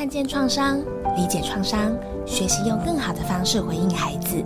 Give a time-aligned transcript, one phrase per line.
[0.00, 0.78] 看见创伤，
[1.14, 1.94] 理解创伤，
[2.26, 4.42] 学习用更好的方式回应孩子，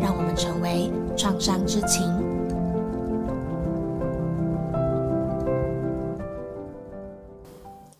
[0.00, 2.02] 让我们成为创伤之情。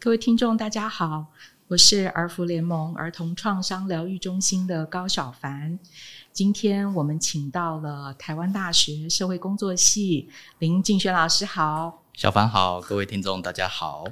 [0.00, 1.26] 各位听众，大家好，
[1.68, 5.78] 我是儿福联盟儿童创伤疗愈中心的高小凡。
[6.32, 14.04] 今天我们请到了台湾大学社会工作系林静轩老师，好，小凡好，各位听众大家好，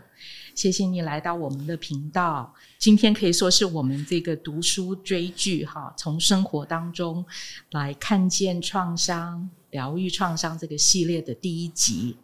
[0.55, 2.55] 谢谢你来到我们的频道。
[2.79, 7.25] 今天可以说是我们这个读书追剧哈，从生活当中
[7.73, 12.17] 来看见创伤、疗愈创伤这个系列的第一集。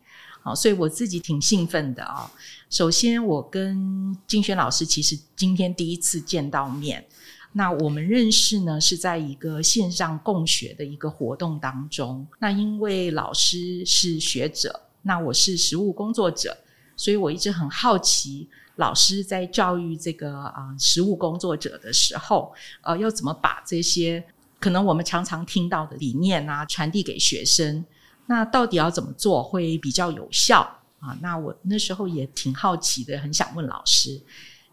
[0.43, 2.31] 好，所以我自己挺兴奋的啊。
[2.71, 7.05] 首先，我跟金轩老师其实今天第一次见到面。
[7.53, 12.25] 那我们认识呢，是在一个线上共学的一个活动当中。
[12.39, 16.57] 那因为老师是学者，那我是实务工作者，
[17.01, 18.47] 所以我一直很好奇，
[18.77, 24.23] 老师在教育这个啊实务工作者的时候，呃，要怎么把这些
[24.59, 27.83] 可能我们常常听到的理念啊传递给学生？
[28.27, 30.61] 那到底要怎么做会比较有效
[30.99, 31.17] 啊？
[31.23, 34.21] 那我那时候也挺好奇的，很想问老师。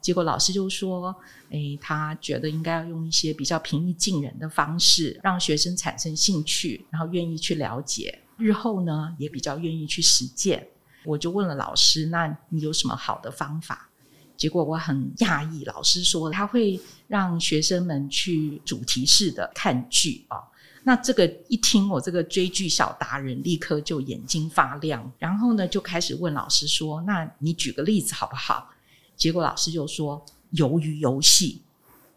[0.02, 1.16] 结果老师就说
[1.52, 10.68] ：“诶，他觉得应该要用一些比较平易近人的方式，让学生产生兴趣，然后愿意去了解，日后呢也比较愿意去实践。”
[11.08, 13.90] 我就问了老师：“那你有什么好的方法？”
[14.36, 20.38] 结果我很讶异，老师说他会让学生们去主题式的看剧啊。
[20.84, 28.70] 那这个一听，我这个追剧小达人立刻就眼睛发亮，然后呢就开始问老师说：“那你举个例子好不好？”
[29.18, 31.62] 结果老师就说鱿鱼游戏，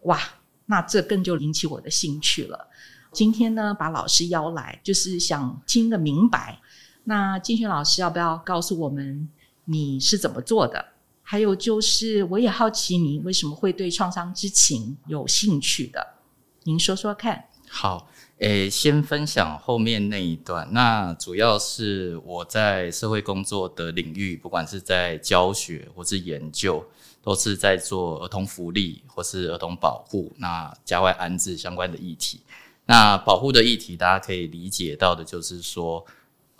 [0.03, 0.21] 哇，
[0.67, 2.69] 那这更就引起我的兴趣了。
[3.13, 6.61] 今天呢，把老师邀来，就是想听个明白。
[7.05, 9.29] 那金轩老师要不要告诉我们
[9.65, 10.85] 你是怎么做的？
[11.23, 16.15] 还有就是，我也好奇你为什么会对创伤之情有兴趣的？
[16.65, 17.45] 您说说看。
[17.69, 18.09] 好。
[18.39, 20.67] 诶，先分享后面那一段。
[20.73, 26.83] 那主要是我在社会工作的领域，不管是在教学或是研究，
[27.23, 32.41] 都是在做儿童福利或是儿童保护，那家外安置相关的议题。
[32.87, 36.05] 那保护的议题，大家可以理解到的，就是说。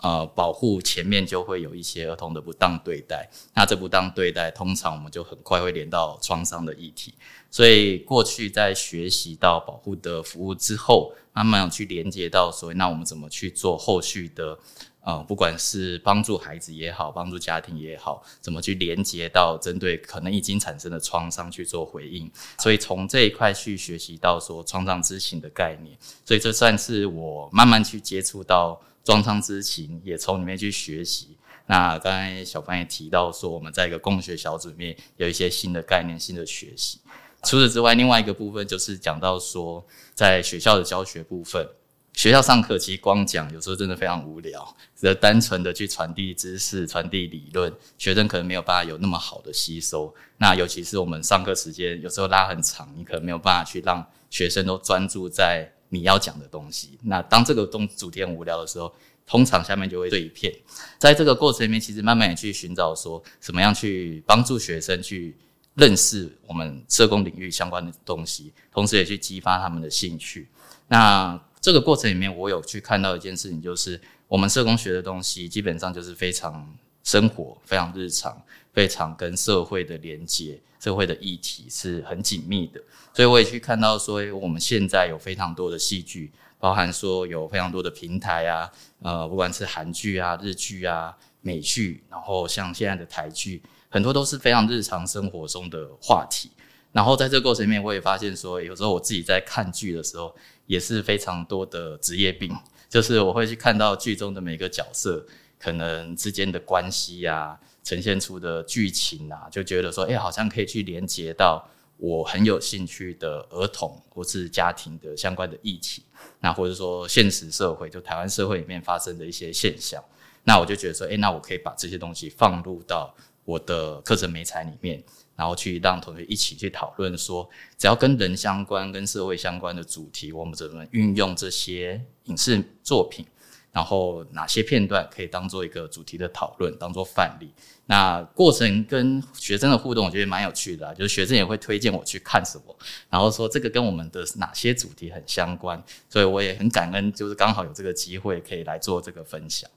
[0.01, 7.13] 呃，保护前面就会有一些儿童的不当对待，那这不当对待，通常我们就很快会连到创伤的议题。
[7.51, 14.57] 所以过去在学习到保护的服务之后，慢慢去连接到，所以那我们怎么去做后续的？
[15.03, 22.31] 呃，不管是帮助孩子也好，帮助家庭也好，怎么去连接到针对可能已经产生的创伤去做回应？
[22.59, 28.81] 所以从这一块去学习到说创伤知情的概念，所以这算是我慢慢去接触到。
[29.03, 31.37] 装仓之情也从里面去学习。
[31.67, 36.99] 那刚才小凡也提到说，我们在一个共学小组里面有一些新的概念、新的学习。
[37.43, 41.65] 除此之外，另外一个部分就是讲到说，在学校的教学部分，
[42.13, 50.13] 学校上课其实光讲有时候真的非常无聊，只是单纯的去传递知识、传递理论，学生可能没有办法有那么好的吸收。
[50.37, 55.71] 那尤其是我们上课时间有时候拉很长，你可能没有办法去让学生都专注在。
[55.93, 58.93] 你要讲的东西，那当这个东主题很无聊的时候，
[59.27, 60.53] 通常下面就会碎片。
[60.97, 65.35] 在这个过程里面，其实慢慢也去寻找说，怎么样去帮助学生去
[65.75, 70.47] 认识我们社工领域相关的东西，同时也去激发他们的兴趣。
[70.87, 73.99] 那这个过程里面，我有去看到一件事情，就是
[74.29, 78.41] 我们社工学的东西，基本上就是非常生活、非常日常、
[78.71, 80.57] 非常跟社会的连接。
[80.81, 82.81] 社会的议题是很紧密的，
[83.13, 88.71] 所以我也去看到说，我们现在有非常多的戏剧，包含说有非常多的平台啊，
[89.03, 96.49] 呃，不管是韩剧啊、日剧啊、美剧，然后像现在的台剧，很多都是非常日常生活中的话题。
[96.91, 102.51] 然后在这个过程里面，我也发现说，有时候我自己在看剧的时候，也是非常多的职业病，
[102.89, 105.23] 就是我会去看到剧中的每个角色
[105.59, 107.59] 可能之间的关系呀。
[107.83, 116.03] 呈现出的剧情啊，就觉得说，哎，好像可以去连接到我很有兴趣的儿童或是家庭的相关的议题，
[116.39, 120.03] 那或者说现实社会，就台湾社会里面发生的一些现象，
[120.43, 123.13] 那我就觉得说，哎，那我可以把这些东西放入到
[123.45, 125.03] 我的课程美材里面，
[125.35, 133.25] 然后去让同学一起去讨论，说只要跟人相关、跟社会相关的主题，我们怎么运用这些影视作品。
[133.71, 137.51] 然后哪些片段可以当做一个主题的讨论，当做范例？
[137.85, 142.75] 那过程跟学生的互动，我觉得蛮有趣的，就是学生也会推荐我去看什么，
[143.09, 149.69] 然后说这个跟我们的哪些主题很相关，所以我也很感恩，就是刚好有这个机会可以来做这个分享。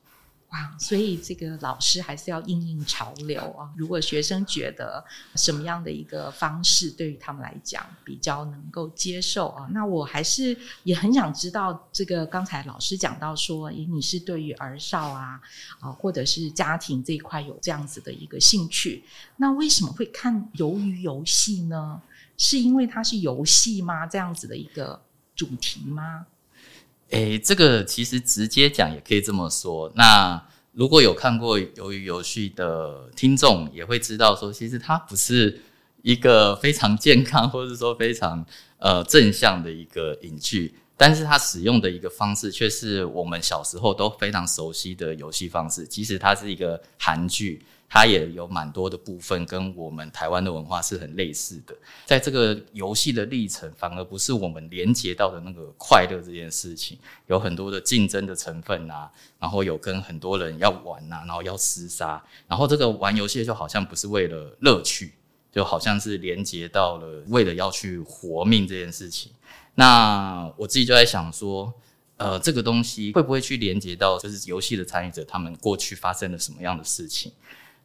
[0.54, 3.68] 哇，所以这个老师还是要应应潮流啊。
[3.76, 5.04] 如果学生觉得
[5.34, 15.40] 什么样的一个方式对于他们来讲比较能够接受啊，那我还是也很想知道，这个刚才老师讲到说，诶，你是对于儿少啊
[15.80, 19.02] 啊，或者是家庭这一块有这样子的一个兴趣，
[19.38, 22.00] 那为什么会看鱿鱼游戏呢？
[22.38, 24.06] 是因为它是游戏吗？
[24.06, 25.02] 这样子的一个
[25.34, 26.24] 主题吗？
[27.14, 29.92] 诶，这个其实直接讲也可以这么说。
[29.94, 35.60] 那如果有看过《鱿鱼游戏》的听众，也会知道说，其实它不是
[36.02, 38.44] 一个非常健康，或者说非常
[38.78, 45.86] 呃正向的一个影剧，但是它使用的一个方式，却是我们小时候都非常熟悉的游戏方式。
[45.86, 47.64] 即使它是一个韩剧。
[47.86, 51.72] 它也有蛮多的部分跟我们台湾的文化是很类似的，
[52.04, 56.98] 在这个游戏的历程，反而不是我们连接到的那个快乐这件事情，
[57.28, 59.08] 有很多的竞争的成分啊，
[59.38, 65.12] 然后有跟很多人要玩呐，然后要厮杀，然后这个玩游戏就好像不是为了乐趣，
[65.52, 69.30] 就好像是连接到了为了要去活命这件事情。
[69.74, 71.72] 那我自己就在想说，
[72.16, 77.32] 呃，这个东西会不会去连接到就是游戏的参与者他们过去发生了什么样的事情？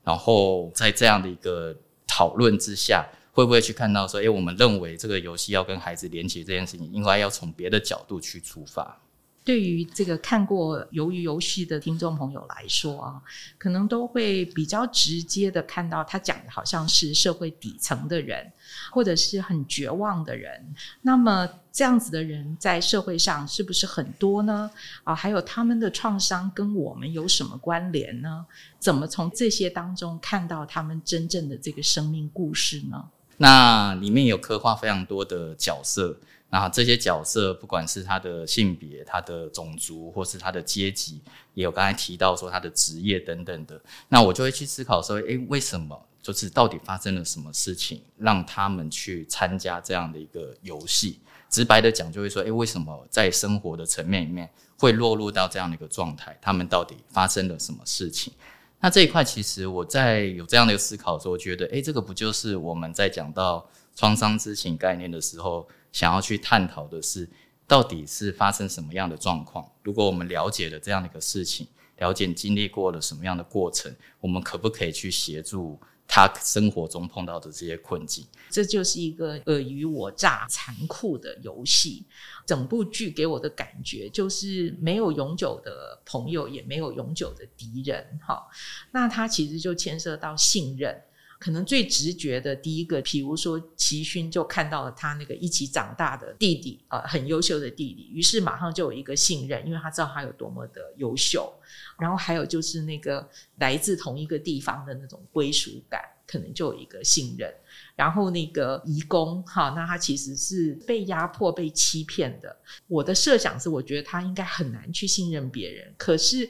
[0.03, 1.75] 然后在这样的一个
[2.07, 9.01] 讨论之下，会不会去看到说，哎，我们认为这个游戏要跟孩子连接这件事情，应该要从别的角度去出发。
[9.50, 13.19] 对于这个看过《鱿鱼游戏》的听众朋友来说啊，
[13.57, 18.46] 可能都会比较直接的看到他讲的好像是社会底层的人，
[18.92, 20.63] 或者是很绝望的人。
[21.01, 24.69] 那么这样子的人在社会上是不是很多呢？
[25.04, 28.46] 啊，还有他们的创伤跟我们有什么关联呢？
[28.78, 33.04] 怎么从这些当中看到他们真正的这个生命故事呢？
[33.38, 36.19] 那里面有刻画非常多的角色。
[36.50, 41.22] 那这些角色，不管是他的性别、他的种族，或是他的阶级，
[41.54, 43.80] 也有刚才提到说他的职业等等的。
[44.07, 46.06] 那我就会去思考说，诶，为什么？
[46.22, 51.19] 就是到底发生了什么事情，让他们去参加这样的一个游戏？
[51.50, 54.48] 直白的讲，就会说，诶，为什么在生活的层面里面
[54.78, 56.38] 会落入到这样的一个状态？
[56.42, 58.34] 他们到底发生了什么事情？
[58.81, 65.68] 那这一块，其实我在有这样的一个思考的时候，觉得，诶，这个不就是我们在讲到创伤知情概念的时候？
[65.91, 67.30] 想要去探讨的是，
[67.68, 69.69] 到底是发生什么样的状况？
[69.83, 78.25] 如果我们了解了这样的一个事情，了解经历过了什么样的过程，我们可不可以去协助他生活中碰到的这些困境？
[78.50, 82.06] 这就是一个尔虞我诈、残酷的游戏。
[82.47, 88.19] 整部剧给我的感觉就是没有永久的朋友，也没有永久的敌人。
[88.25, 88.47] 哈，
[88.91, 91.00] 那它其实就牵涉到信任。
[91.39, 101.50] 可能最直觉的第一个，比如说齐勋就看到了他那个一起长大的弟弟，呃，很优秀的弟弟，于是马上就有一个信任，因为他知道他有多么的优秀。
[101.97, 103.25] 然后还有就是那个
[103.59, 107.50] 来自同一个地方的那种归属感，可能就有一个信任。
[107.95, 112.53] 然后那个义工，哈，那他其实是被压迫、被欺骗的。
[112.88, 116.50] 我的设想是，我觉得他应该很难去信任别人，可是。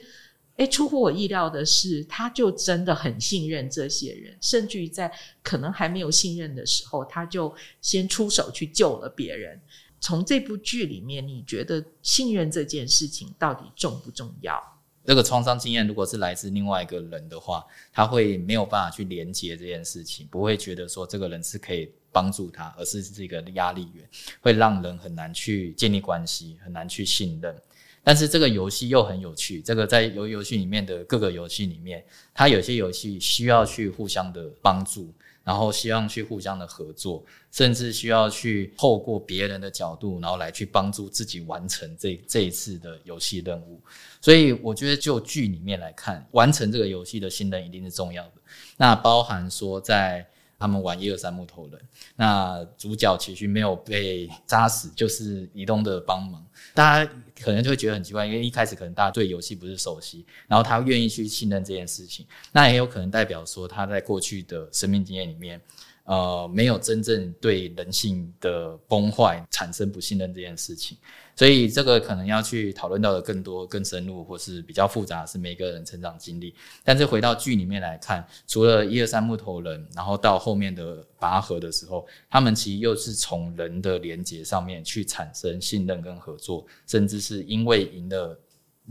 [0.60, 5.10] 哎，出乎我意料的是，他就真的很信任这些人，甚至于在
[5.42, 9.58] 可能还没有信任的时候，他就先出手去救了别人。
[10.00, 14.62] 从这部剧里面，你觉得信任这件事情到底重不重要？
[15.06, 24.06] 这个创伤经验如果是来自另外一个人的话，他会没有办法去连接这件事情，不会觉得说这个人是可以帮助他，而是这个压力源，
[24.42, 27.56] 会让人很难去建立关系，很难去信任。
[28.02, 35.12] 但是这个游戏又很有趣，这个在游游戏里面的各个游戏里面，它有些游戏需要去互相的帮助，
[35.44, 43.80] 然后希望去互相的合作，甚至需要去透过别人的角度，然后来去帮助自己完成这这一次的游戏任务。
[44.20, 48.32] 所以我觉得就剧里面来看，完成这个游戏的新人一定是重要的。
[48.76, 50.26] 那包含说在。
[50.62, 51.80] 他们玩一二三木头人，
[52.16, 56.46] 那主角其实没有被扎死，就是移动的帮忙。
[56.74, 65.60] 大家可能就会觉得很奇怪，因为一开始可能大家对游戏不是熟悉，然后他愿意去信任这件事情，那也有可能代表说他在过去的生命经验里面。
[66.04, 70.98] 呃，没有真正对人性的崩坏产生不信任这件事情，
[71.40, 76.54] 所以这个可能要去讨论到的更多、更深入，或是比较复杂，是每个人成长经历。
[76.84, 88.38] 但是回到剧里面来看，除了一二三木头人，然后到后面的拔河的时候，他们其实又是从人的连接上面去产生信任跟合作，甚至是因为赢了。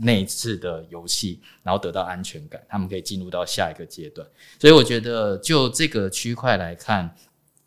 [0.02, 4.26] 那一次的游戏，然后得到安全感，他们可以进入到下一个阶段。
[4.58, 7.14] 所以我觉得，就这个区块来看，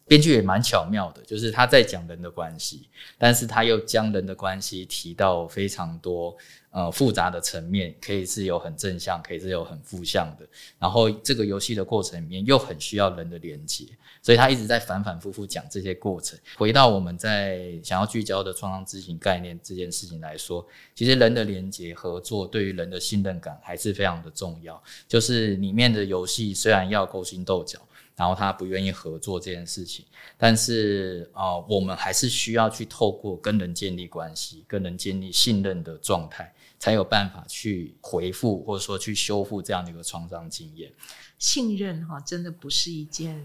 [0.06, 6.36] 编剧也蛮巧妙的，就是他在讲人的关系，但是他又将人的关系提到非常多
[6.72, 10.46] 呃复杂的层面，可以是有很正向，可以是有很负向的。
[10.78, 13.86] 然后这个游戏的过程里面又很需要人的连接，
[14.22, 16.38] 所以他一直在反反复复讲这些过程。
[16.58, 24.84] 回到我们在想要聚焦的创伤知情概念这件事情来说，其实人的连接合作对于人的信任感还是非常的重要。
[25.08, 27.80] 就是里面的游戏虽然要勾心斗角。
[28.16, 30.06] 然后他不愿意合作这件事情，
[30.38, 40.94] 但是啊，我们还是需要去透过跟人建立关系、跟人建立信任的状态，才有办法去回复或者说去修复这样的一个创伤经验。
[41.40, 43.44] 信任哈，真的不是一件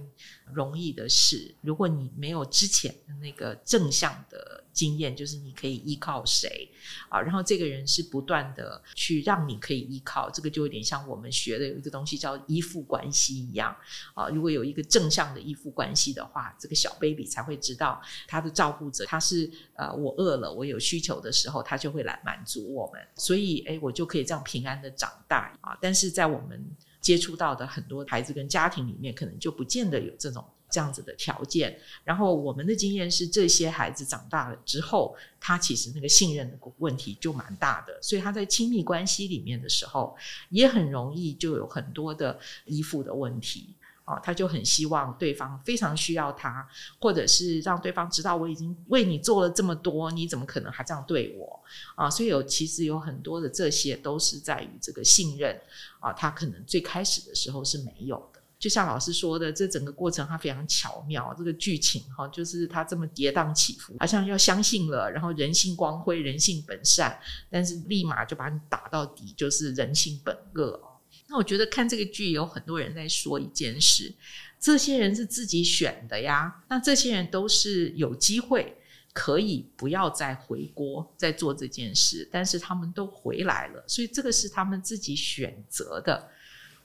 [0.53, 1.55] 容易的事。
[1.63, 6.71] 如果你没有之前的那个正向的经验，就是你可以依靠谁
[7.09, 13.77] 啊，然后这个人是不断的去让你可以依靠，这个就有点像我们学的有一个东西叫依附关系一样
[14.15, 14.29] 啊。
[14.29, 25.77] 如果有一个正向的依附关系的话，这个小 baby 才会知道他的照顾者，他是呃，我饿了，我有需求的时候，他就会来满足我们，所以哎，我就可以这样平安的长大啊。
[25.83, 26.65] 但是在我们
[27.01, 31.79] 接触到的很多孩子跟家庭里面，可能就不见得有这种这样子的条件。
[32.05, 40.17] 然后我们的经验是，这些孩子长大了之后，他其实那个信任的问题就蛮大的，所以他在亲密关系里面的时候，
[40.51, 43.75] 也很容易就有很多的依附的问题。
[44.05, 46.67] 啊，他就很希望对方非常需要他，
[46.99, 51.61] 或者是让对方知道我已经为你做了这么多，你怎么可能还这样对我？
[51.95, 55.61] 啊，所以有其实有很多的这些都是在于这个信任
[56.01, 58.38] 啊，他可能最开始的时候是没有的。
[58.59, 67.17] 就像老师说的，这整个过程它非常巧妙，这个剧情哈，就是它这么跌宕起伏，好像要相信了，然后人性光辉，人性本善，
[67.49, 70.81] 但是立马就把你打到底，就是人性本恶。
[71.29, 74.13] 那我觉得看这个剧有很多人在说一件事，
[74.59, 76.63] 这些人是自己选的呀。
[76.69, 78.77] 那这些人都是有机会
[79.13, 86.29] 可以不要再回国再做这件事，但是他们都回来了，所以这个是他们自己选择的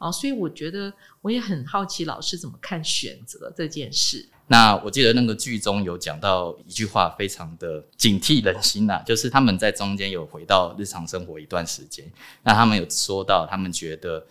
[0.03, 0.11] 啊。
[0.11, 4.27] 所以我觉得我也很好奇老师怎么看选择这件事。
[4.47, 12.05] 那我记得那个剧中有讲到一句话，非常的警惕人心呐，就是他们在中间有回到日常生活一段时间，
[12.43, 14.23] 那他们有说到，他们觉得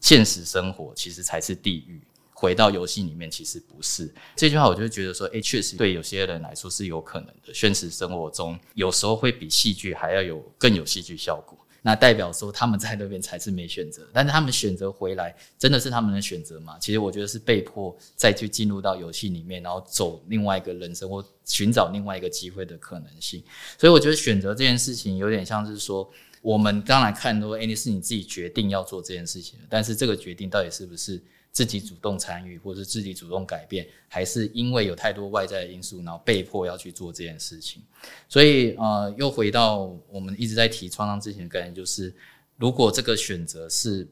[0.00, 2.02] 现实生活其实才是地狱，
[2.34, 4.12] 回到游戏里面其实不是。
[4.34, 11.56] 这句话我就觉得说，哎，确实对有些人来说是有可能的，现实生活中有时候会比戏剧还要有更有戏剧效果。
[11.84, 16.78] 那代表说他们在那边才是没选择，但是他们选择回来，真的是他们的选择吗？
[16.80, 23.42] 其实我觉得是被迫再去进入到游戏里面，然后走另外一个人生或寻找另外一个机会的可能性。
[23.76, 26.08] 所以我觉得选择这件事情有点像是说，
[26.40, 31.20] 我们当然看说，哎，你是你自己决定要做这件事情，但是这个决定到底是不是？
[31.52, 37.82] 自己主动参与，或者自己主动改变，还是因为有太多外在的因素，然后被迫要去做这件事情。
[38.26, 42.12] 所以，呃，又回到我们一直在提创伤之前的概念，就是
[42.56, 44.08] 如果这个选择是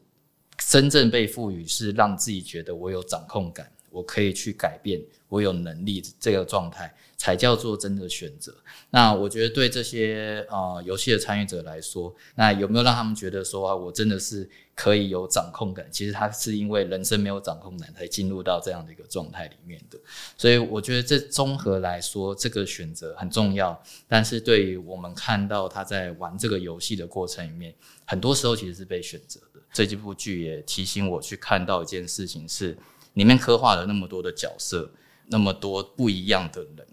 [0.58, 5.00] 真正被赋予，是让自己觉得我有掌控感，我可以去改变，
[5.30, 6.94] 我有能力这个状态。
[7.20, 8.50] 才叫做真的选择。
[8.88, 15.86] 那我觉得对这些呃游戏的参与者来说，那有没有让他们觉得说啊，我真的是可以有掌控感？
[15.90, 19.98] 其实他是因为人生没有掌控感，才进入到这样的一个状态里面的。
[20.38, 23.78] 所以我觉得这综合来说，这个选择很重要。
[24.08, 27.74] 但是对于我们看到他在玩这个游戏的过程里面，
[28.06, 29.60] 很多时候其实是被选择的。
[29.74, 32.78] 这几部剧也提醒我去看到一件事情，是
[33.12, 34.90] 里面刻画了那么多的角色，
[35.30, 36.86] 那么多不一样的人。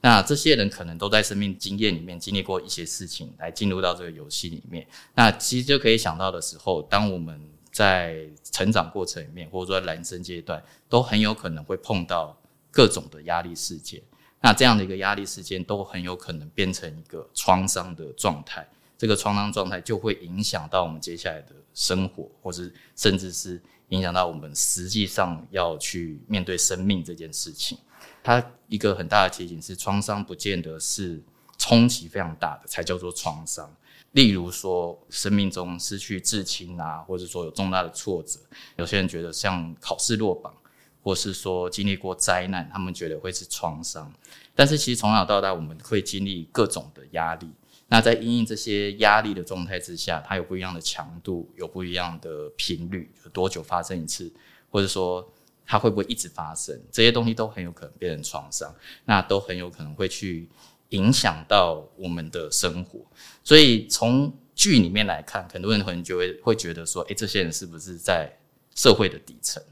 [0.00, 4.86] 那这些人可能都在生命经验里面经历过一些事情，来进入到这个游戏里面。
[5.14, 7.40] 那其实就可以想到的时候，当我们
[7.72, 12.38] 在成长过程里面，或者说人生阶段，都很有可能会碰到
[12.70, 14.02] 各种的压力事件。
[14.42, 18.68] 那这样的一个压力事件，都很有可能变成一个创伤的状态。
[18.98, 27.78] 这个创伤状态就会影响到我们接下来的生活，或是甚至是影响到我们实际上要去面对生命这件事情。
[28.22, 31.22] 它一个很大的提醒是，创伤不见得是
[31.58, 33.70] 冲击非常大的才叫做创伤。
[34.12, 38.38] 例如说，生命中失去至亲啊，或者说有重大的挫折，
[38.76, 40.54] 有些人觉得像考试落榜，
[41.02, 44.12] 或是说经历过灾难，他们觉得会是创伤。
[44.54, 47.50] 但是其实从小到大，我们会经历各种的压力。
[47.88, 54.32] 那在因应这些压力的状态之下，它有不一样的强度，有不一样的频率，有多久发生一次，
[54.70, 55.30] 或者说。
[55.66, 56.78] 它会不会一直发生？
[56.92, 58.70] 这些东西都很有可能变成创伤，
[59.06, 60.46] 那都很有可能会去
[60.90, 63.00] 影响到我们的生活。
[63.42, 68.30] 所以从剧里面来看，很多人可能就会会觉得说：，诶，这些人是不是在
[68.74, 69.62] 社会的底层，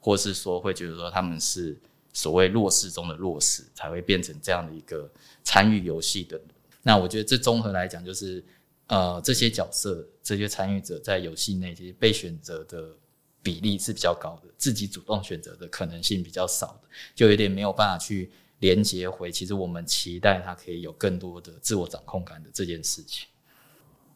[0.00, 1.78] 或是说会觉得说他们是
[2.14, 5.06] 所谓弱势中的弱势，才会变成这样的一个
[5.44, 6.46] 参与游戏的人。
[6.82, 8.44] 那我觉得这综合来讲，就是
[8.88, 12.94] 呃，这些角色、这些参与者在游戏内其实被选择的
[13.42, 19.30] 比例是比较高的，自己主动选择的可能性比较少的，就有点没有办法去连接回。
[19.30, 23.28] 其实我们期待他可以有更多的自我掌控感的这件事情。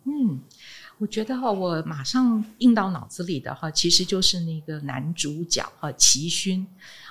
[0.05, 0.41] 嗯。
[0.99, 6.67] 我觉得哈，我马上印到脑子里的哈，其实就是那个男主角哈，齐勋。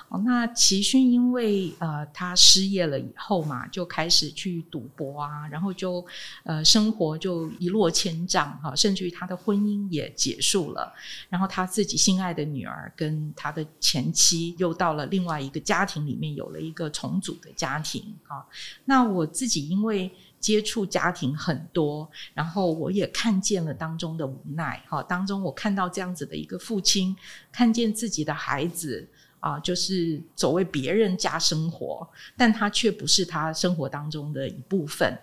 [0.08, 6.04] 哦，那齐勋因为呃他失业了以后嘛，就开始去赌博啊，然后就
[6.44, 10.92] 呃生活就一落千丈哈，甚至于他的婚姻也结束了，
[11.28, 18.46] 然后他自己心爱的女儿跟他的前妻又到了另外一个家庭里面，有了一个重组的家庭啊。
[18.84, 20.10] 那我自己因为。
[20.38, 24.80] 接触家庭很多，然后我也看见了当中的无奈。
[24.86, 27.16] 哈，当中我看到这样子的一个父亲，
[27.50, 29.08] 看见自己的孩子
[29.40, 35.16] 啊，就是走为别人家生活，但他却不是他生活当中的一部分。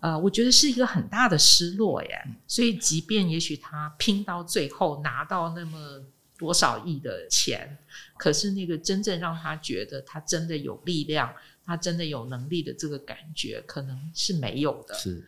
[0.00, 2.22] 呃，我觉得是一个很大的失落耶。
[2.46, 6.02] 所以，即便也许他拼到最后拿到那么
[6.38, 7.78] 多少亿的钱，
[8.16, 11.32] 可是那个真正让他觉得他真的有力量。
[11.62, 14.94] 他真的有能力的这个感觉可能是没有的。
[14.94, 15.24] 是，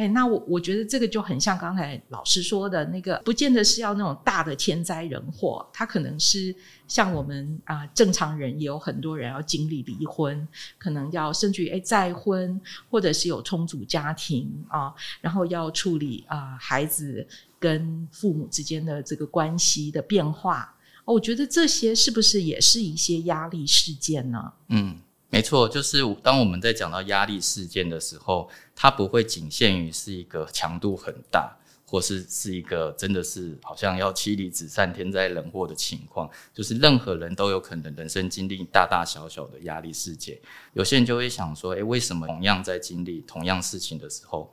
[0.00, 6.54] 哎，那我我觉得这个就很像刚才老师说的那个，不见得是要那种大的天灾人祸，他可能是
[6.88, 17.26] 像我们啊正常人也有很多人要经历离婚，可能要甚至于哎再婚，或者是有重组家庭啊，然后要处理啊孩子
[17.58, 20.74] 跟父母之间的这个关系的变化。
[21.04, 24.50] 我觉得这些是不是也是一些压力事件呢？
[24.68, 24.96] 嗯。
[25.32, 31.56] 没错，就是当我们在讲到压力事件的时候，它不会仅限于是一个强度很大，
[31.86, 36.28] 或是是一个真的是好像要妻离子散、天灾人祸的情况。
[36.52, 40.36] 就是任何人都有可能人生经历大大小小的压力事件。
[40.72, 44.52] 有些人就会想说：，诶，为什么同样在经历同样事情的时候，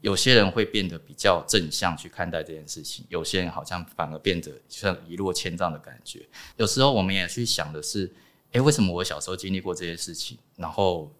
[0.00, 6.26] 有些人会变得比较正向去看待这件事情，有些人好像反而变得像一落千丈的感觉。
[6.56, 8.12] 有时候我们也去想的是。
[8.56, 11.12] 哎，为什么我小时候经历过这些事情，然后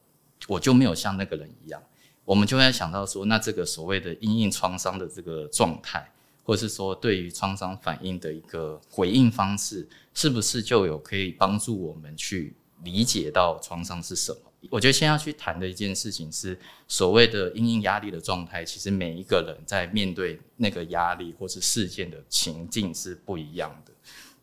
[0.49, 1.83] 我就没有像那个人一样？
[2.25, 6.11] 我们就会想到说，那这个所谓的阴影创伤的这个状态，
[6.43, 14.39] 或是说对于创伤反应的一个回应方式，是不是就有可以帮助我们去理解到创伤是什么？
[14.71, 23.93] 我觉得先要去谈的一件事情是，所谓的阴影压力的状态，其实每一个人在面对那个压力或是事件的情境是不一样的。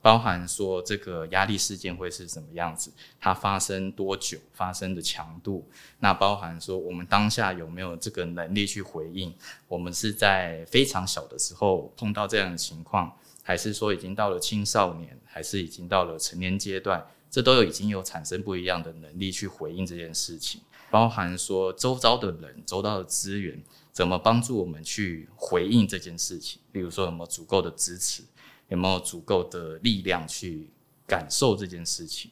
[0.04, 5.66] 包含说这个压力事件会是什么样子，它发生多久，发生的强度，
[6.00, 9.34] 那包含说我们当下有没有这个能力去回应？
[9.70, 17.08] 我们是在非常小的时候碰到这样的情况，还是说已经到了青少年，还是已经到了成年阶段？
[17.32, 20.60] 这都有已经有产生不一样的能力去回应这件事情。
[20.92, 23.58] 包含说周遭的人、周遭的资源
[23.94, 26.60] 怎么帮助我们去回应这件事情？
[26.74, 28.22] 例如说有没有足够的支持？
[28.70, 30.70] 有没有足够的力量去
[31.06, 32.32] 感受这件事情？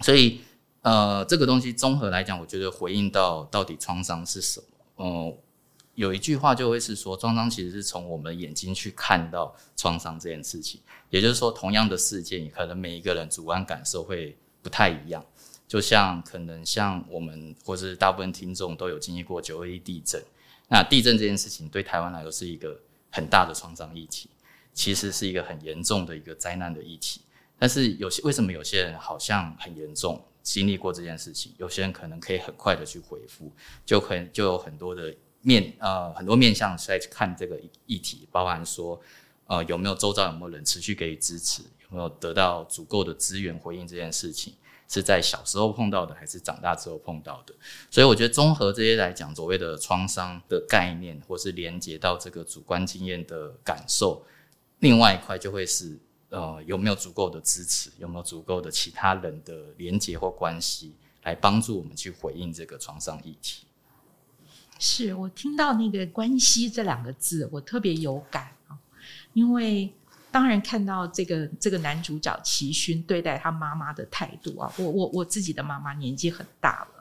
[0.00, 0.40] 所以，
[0.82, 4.60] 呃，这个东西综合来讲，我觉得回应到到底创伤是什
[4.96, 5.04] 么？
[5.04, 5.36] 嗯，
[5.94, 10.80] 有一句话就会是说，创伤其实是从我们眼睛去看到创伤这件事情。
[11.10, 15.24] 也就是说，同样的事件，可能每一个人主观感受会不太一样。
[15.68, 20.20] 就像可能像我们或是大部分听众都有经历过九二一地震，
[20.68, 22.80] 那地震这件事情对台湾来说是一个
[23.10, 24.28] 很大的创伤议题。
[24.72, 27.20] 其实是一个很严重的一个灾难的议题，
[27.58, 33.52] 但是有些为什么有些人好像很严重经历过这件事情，有些人可能可以很快的去回复，
[33.84, 38.98] 就很就有很多的面呃很多面向在看这个议题，包含说
[39.46, 44.54] 呃有没有周遭有没有人持续给予支持，有没有得到足够的资源回应这件事情，
[44.88, 47.54] 是在小时候碰到的还是长大之后碰到的？
[47.90, 54.24] 所以我觉得综合这些来讲，所谓的创伤的概念，或是连接到这个主观经验的感受。
[54.80, 55.98] 另外一块就会是，
[56.30, 63.66] 呃，有没有足够的支持，有没有足够的其他人的连接或关系，来帮助我们去回应这个创伤议题。
[64.78, 68.78] 是我听到那个“关系”这两个字，我特别有感啊，
[69.34, 69.92] 因为
[70.30, 76.99] 当然看到这个这个男主角齐勋对待他妈妈的态度啊，我我我自己的妈妈年纪很大了。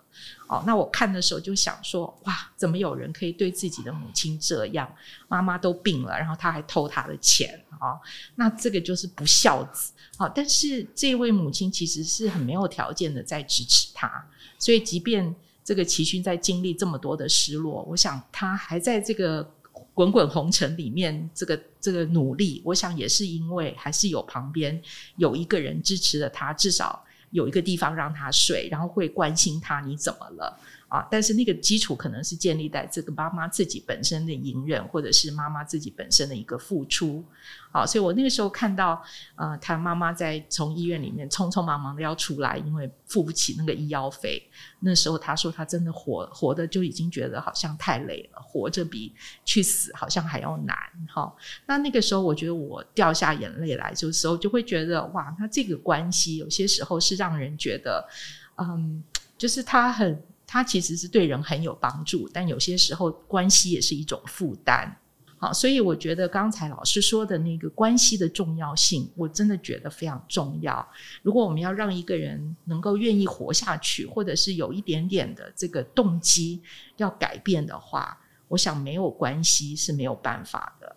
[0.49, 4.91] 哦，那我看的时候就想说，哇，怎么有人可以对自己的母亲这样？
[5.27, 7.93] 妈妈都病了，然后他还偷他的钱啊？
[8.33, 9.93] 那这个就是不孝子。
[10.17, 14.11] 好，但是这位母亲其实是很没有条件的在支持他，
[14.57, 19.47] 所以即便这个齐勋在经历这么多的失落，我想他还在这个
[19.93, 24.81] 滚滚红尘里面这个这个努力，我想也是因为还是有旁边
[25.17, 27.05] 有一个人支持了他，至少。
[27.31, 30.57] 有一个地方让他睡，然后会关心他你怎么了。
[30.89, 31.07] 啊？
[31.09, 37.23] 但是那个基础可能是建立在这个妈妈自己本身的隐忍，或者是妈妈自己本身的一个付出。
[37.71, 38.99] 好，所以我那个时候看到，
[39.35, 44.41] 呃，他妈妈在从医院里面匆匆忙忙的要出来，因为付不起那个医药费。
[44.79, 49.13] 那时候他说他真的活活的就已经觉得好像太累了，活着比
[49.45, 50.75] 去死好像还要难。
[51.13, 51.31] 哈，
[51.67, 58.03] 那那个时候我觉得我掉下眼泪来，有时候就会觉得哇，那这个关系有些时候是让人觉得，
[58.57, 59.03] 嗯，
[59.37, 60.19] 就是他很
[60.51, 64.97] 它其实是对人很有帮助，但有些时候关系也是一种负担。
[65.37, 70.83] 好，所以我觉得刚才老师说的那个关系的重要性，我真的觉得非常重要。
[71.21, 76.59] 如果我们要让一个人能够愿意活下去，或者是有一点点的这个动机
[76.97, 80.95] 要改变的话，我想没有关系是没有办法的。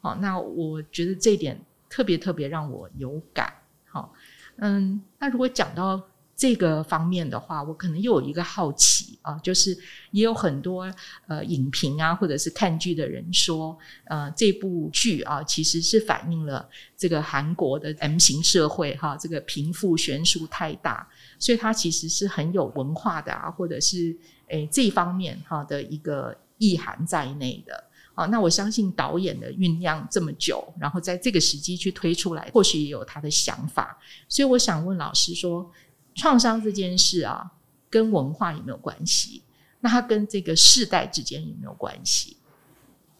[0.00, 3.52] 好，那我觉得这点特别特别让我有感。
[3.84, 4.14] 好，
[4.56, 6.02] 嗯，那如果讲到。
[6.36, 9.76] 这个方面的话，我可能又有一个好奇啊，就是
[10.10, 10.92] 也有很多
[11.28, 24.16] 呃影评啊，或者是看剧的人说，呃，这部剧啊，其实是反映了这个韩国的 M 型社会哈，这个贫富悬殊太大，所以它其实是很有文化的啊，或者是
[24.48, 28.26] 诶这方面哈的一个意涵在内的啊。
[28.26, 33.96] 那我相信导演的酝酿这么久，然后在这个时机去推出来，或许也有他的想法。
[34.28, 35.70] 所以我想问老师说。
[36.14, 37.52] 创伤这件事啊，
[37.90, 39.42] 跟文化有没有关系？
[39.80, 42.36] 那它跟这个世代之间有没有关系？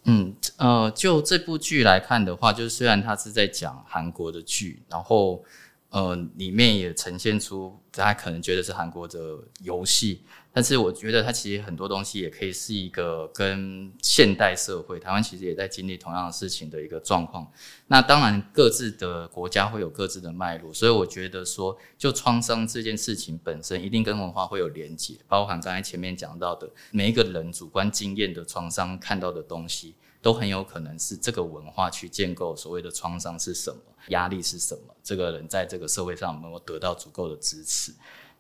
[0.05, 5.45] 嗯，呃，就这部剧来看的话，就是虽然它是在讲韩国的剧，然后
[5.91, 10.23] 呃，里面也呈现出大家可能觉得是韩国的游戏。
[10.57, 17.51] 但是我觉得它其实很多东西也可以是一个跟现代社会，台湾其实也在经历同样的事情的一个状况。
[17.89, 37.93] 那当然各自的国家会有各自的脉络，所以我觉得说，就创伤这件事情本身一定跟文化会有连结，包含刚才前面讲到的每一个人主观经验的创伤看到的东西，都很有可能是这个文化去建构所谓的创伤是什么，压力是什么，这个人在这个社会上有没有得到足够的支持。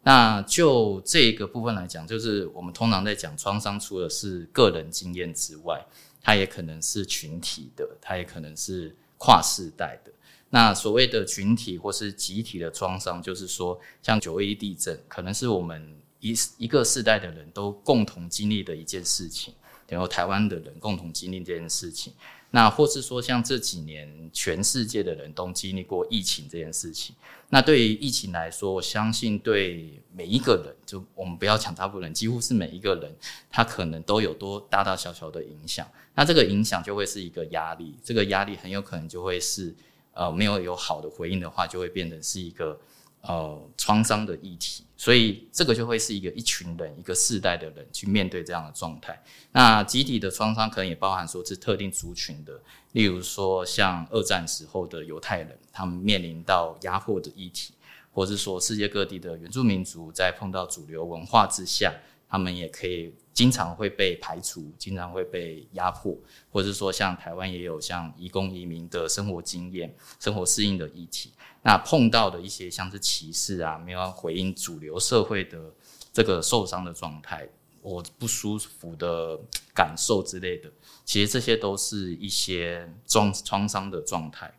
[0.05, 5.85] 那就这个部分来讲，就是我们通常在讲创伤，除了是个人经验之外，
[6.23, 10.13] 它也可能是群体的，它也可能是跨世代的。
[10.51, 19.55] 那所谓的群体或是集体的创伤，就是说，像九一地震，可能是我们一一个世代的人都共同经历的一件事情，
[19.89, 22.13] 然后台湾的人共同经历这件事情。
[22.55, 27.13] 那或是说，像这几年全世界的人都经历过疫情这件事情。
[27.49, 33.13] 那对于疫情来说，我相信对每一个人，就我们不要抢大部分人，几乎是每一个人，
[33.51, 35.85] 他可能都有多大大小小的影响。
[36.15, 39.75] 那这个影响就会是一个压力，这个压力很有可能就会是，
[40.13, 42.79] 呃，没有有好的回应的话，就会变成是一个。
[43.27, 49.21] 呃，创伤的议题，所以这个就会是一个一群人、一个世代的人去面对这样的状态。
[49.53, 52.61] 那集体的创伤可能也包含说是特定族群的，
[52.93, 57.75] 例如说像二战时候的犹太人，他们面临到压迫的议题，
[58.13, 61.93] 或是说世界各地的原住民族在碰到主流文化之下，
[62.35, 66.19] 他们也可以经常会被排除，经常会被压迫，
[66.51, 71.33] 或者是说像台湾也有像移工移民的生活经验、生活适应的议题。
[71.63, 75.73] 那碰到的一些像是歧视啊，没有回应主流社会的
[76.13, 77.49] 这个受伤的状态，
[77.81, 79.39] 我不舒服的
[79.73, 80.69] 感受之类的，
[81.05, 84.53] 其实这些都是一些创创伤的状态。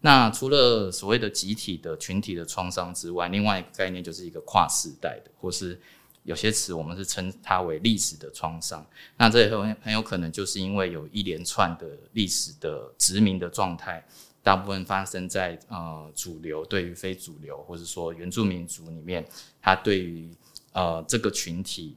[0.00, 5.80] 那除了所谓的集体的群体的创伤之外，另外一个概念就是一个跨世代的，或是
[6.30, 8.86] 有些词我们是称它为历史的创伤。
[9.18, 14.04] 那这很很有可能就是因为有一连串的历史的殖民的状态。
[14.42, 19.22] 大部分发生在呃主流对于非主流，或者说原住民族里面，
[19.60, 20.30] 他对于
[20.72, 21.94] 呃这个群体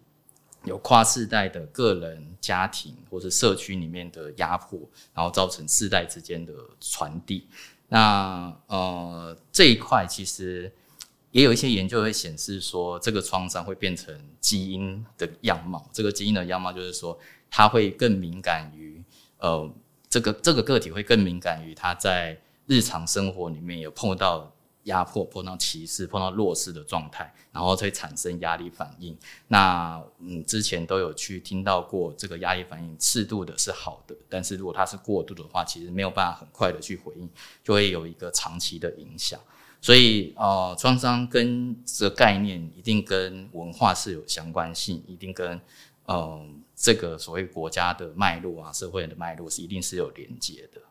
[0.66, 4.78] 有跨世代的个人、家庭或者社区里面的压迫，
[5.14, 7.48] 然后造成世代之间的传递。
[7.88, 10.70] 那呃这一块其实
[11.34, 15.90] 也有一些研究会显示说，这个创伤会变成基因的样貌。
[15.92, 17.20] 这个基因的样貌就是说，
[17.52, 19.04] 它会更敏感于
[19.40, 19.70] 呃。
[20.10, 29.18] 这个这个个体会更敏感于他在日常生活里面有碰到压迫、碰到歧视、碰到弱势的状态，然后会产生压力反应。
[29.48, 37.28] 那嗯，之前都有去听到过这个压力反应适度的是好的，但是如果它是过度的话，其实没有办法很快的去回应，
[37.64, 39.40] 就会有一个长期的影响。
[39.84, 45.60] 所以呃，创伤跟这个概念一定跟文化是有相关性，一定跟
[46.08, 46.60] 嗯。
[46.76, 50.82] 这个所谓国家的脉络啊，社会的脉络是一定是有连接的。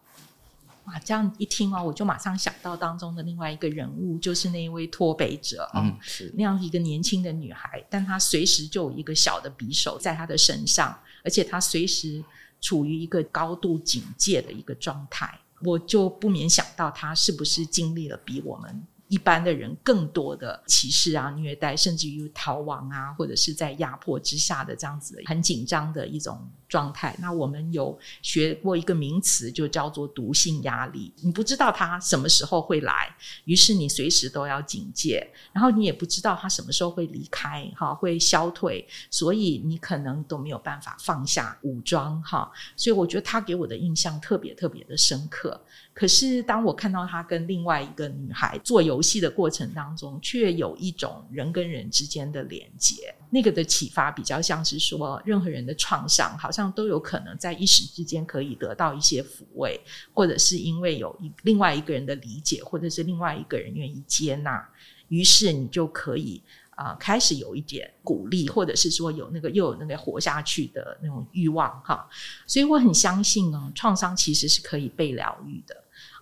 [0.87, 12.25] 哇，这样一听哦，我就马上想到当中的另外一个人物，就是那一位脱北者啊、嗯，是那样一个年轻的女孩，但她随时就有一个小的匕首在她的身上，而且她随时
[12.61, 15.39] 处于一个高度警戒的一个状态。
[15.65, 27.15] 我就不免想到，他是不是经历了比我们一般的人更多的歧视啊、虐待，甚至于逃亡啊，或者是在压迫之下的这样子很紧张的一种状态。
[27.21, 31.13] 那我们有学过一个名词，就叫做毒性压力。
[31.21, 42.51] 你不知道它什么时候会来，于是你随时都要警戒，然后你也不知道它什么时候会离开，哈，会消退，所以你可能都没有办法放下武装，哈。
[42.75, 45.61] 所以我觉得他给我的印象特别特别的深刻。
[45.93, 59.81] 可是当我看到他跟另外一个女孩做游戏的过程当中，却有一种人跟人之间的连接，那个的启发比较像是说，任何人的创伤好像都有可能在一时之间可以得到一些抚慰，
[60.13, 64.69] 或者是因为有另外一个人的理解，或者是另外一个人愿意接纳，
[65.09, 66.43] 于是你就可以。
[66.75, 72.09] 啊、开始有一点鼓励，或者是说有那个又有那个活下去的那种欲望哈，
[72.45, 75.77] 所以我很相信呢，创伤其实是可以被疗愈的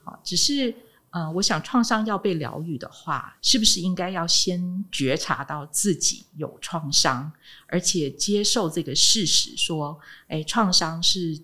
[0.04, 0.74] 啊，只是
[1.10, 7.30] 呃，我想创伤要被疗愈的话，是不是应该要先觉察到自己有创伤，
[7.66, 11.36] 而且接受这个事实，说，哎，创伤是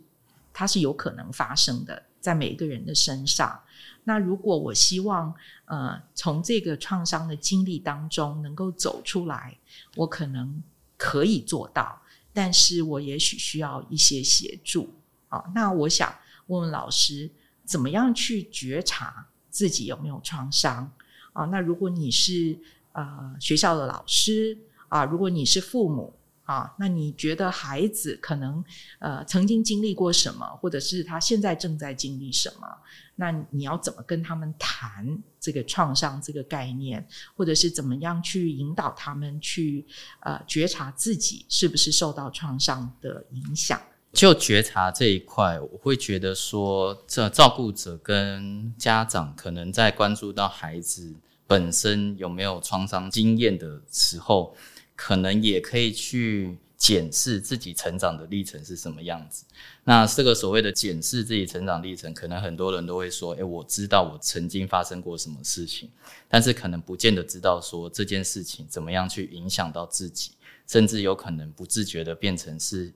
[0.53, 3.61] 它是有可能发生的，在每一个人的身上。
[4.05, 9.59] 那如果我希望呃从这个创伤的经历当中能够走出来，
[9.97, 10.63] 我可能
[10.97, 12.01] 可以做到，
[12.33, 14.95] 但是我也许需要一些协助
[15.29, 15.43] 啊。
[15.53, 16.15] 那我想
[16.47, 17.29] 问问老师，
[17.65, 19.27] 怎么样去觉察
[19.57, 20.91] 自己有没有创伤
[21.33, 21.45] 啊？
[21.47, 22.59] 那如果你是
[22.93, 24.57] 呃学校的老师
[24.89, 26.13] 啊，如果你是父母。
[26.47, 28.65] 啊，那你觉得孩子可能
[29.01, 32.69] 呃曾经经历过什么，或者是他现在正在经历什么？
[33.17, 39.85] 那你要怎么跟他们谈这个创伤这个概念，或者是怎么样去引导他们去
[40.21, 43.81] 呃觉察自己是不是受到创伤的影响？
[44.17, 51.15] 就觉察这一块，我会觉得说，这照顾者跟家长可能在关注到孩子
[51.47, 54.57] 本身有没有创伤经验的时候，
[54.95, 59.45] 可能也可以去检视自己成长的历程是什么样子。
[59.85, 65.91] 那这个所谓的检视自己成长历程，可能很多人都会说：“诶，我知道我曾经发生过什么事情，
[66.27, 70.31] 但是可能不见得知道说这件事情怎么样去影响到自己，
[70.67, 72.95] 甚至有可能不自觉的变成是。”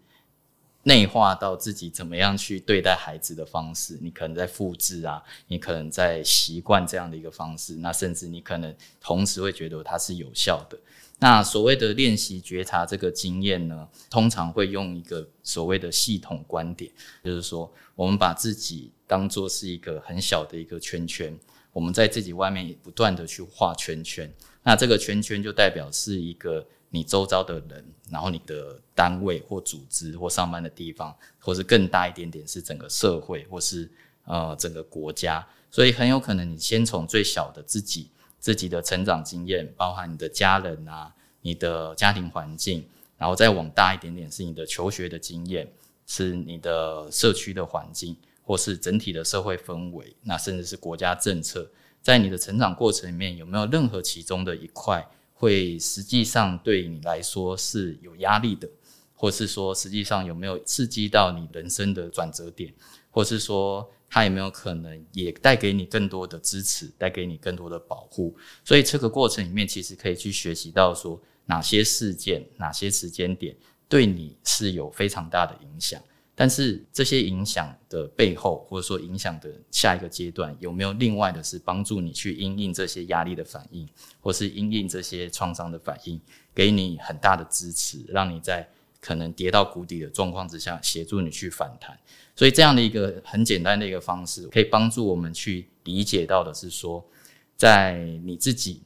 [0.85, 10.79] 内化到自己怎么样去对待孩子的方式，你可能在复制啊，你可能在习惯这样的一个方式，那甚至你可能同时会觉得它是有效的。
[11.19, 16.91] 那所谓的练习觉察这个经验呢，通常会用一个所谓的系统观点，
[17.23, 21.39] 就是说，我们把自己当做是一个很小的一个圈圈，
[21.75, 26.67] 我们在自己外面也不断的去画圈圈，那这个圈圈就代表是一个。
[26.91, 33.89] 你周遭的人，然后你的单位或组织或上班的地方，或是更大一点点是整个社会或是
[34.25, 42.85] 呃整个国家，所以很有可能你先从最小的自己自己的成长经验，包含你的家人啊，你的家庭环境，
[43.17, 45.73] 然后再往大一点点是你的求学的经验，
[46.07, 51.71] 是你的社区的环境，或是整体的社会氛围，那甚至是国家政策，
[52.03, 55.09] 在你的成长过程里面有没有任何其中的一块？
[55.41, 58.69] 会实际上对你来说是有压力的，
[59.15, 62.71] 或是说实际上有没有刺激到你人生的转折点，
[63.11, 68.37] 或是说它有没有可能也带给你更多的支持，带给你更多的保护？
[68.63, 73.57] 所以这个过程里面其实可以去学习到说哪些事件、哪些时间点
[73.89, 75.99] 对你是有非常大的影响。
[76.41, 83.87] 但是这些影响的背后，或者说影响的下一个阶段，有没有另外的是帮助你去因应这些压力的反应，
[84.21, 86.19] 或是因应这些创伤的反应，
[86.55, 88.67] 给你很大的支持，让你在
[89.03, 91.95] 可能跌到谷底的状况之下，协助你去反弹。
[92.35, 97.07] 所以这样的一个很简单的一个方式，可以帮助我们去理解到的是说，
[97.55, 98.83] 在你自己、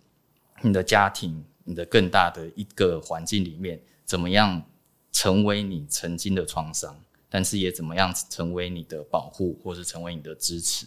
[0.62, 4.60] 你的家庭、你的更大的一个环境里面，怎么样
[5.12, 7.00] 成为你曾经的创伤。
[7.34, 10.86] 但是也怎么样成为你的保护，或是成为你的支持？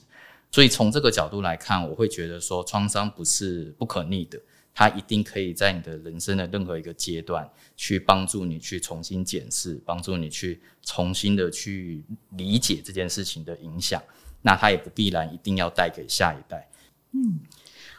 [0.49, 4.39] 所以从这个角度来看，我会觉得说，创伤不是不可逆的，
[4.73, 14.01] 它一定可以在你的人生的任何一个阶段，去帮助你去重新检视，帮助你去重新的去理解这件事情的影响。
[14.41, 16.65] 那它也不必然一定要带给下一代。
[17.12, 17.41] 嗯，